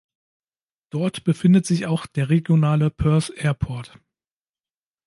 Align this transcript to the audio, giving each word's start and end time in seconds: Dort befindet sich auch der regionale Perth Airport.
Dort 0.89 1.25
befindet 1.25 1.67
sich 1.67 1.85
auch 1.85 2.07
der 2.07 2.29
regionale 2.29 2.89
Perth 2.89 3.29
Airport. 3.37 3.99